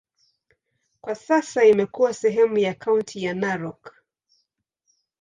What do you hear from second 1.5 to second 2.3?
imekuwa